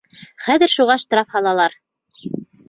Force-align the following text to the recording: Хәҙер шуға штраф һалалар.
Хәҙер 0.45 0.73
шуға 0.75 0.95
штраф 1.03 1.29
һалалар. 1.35 1.77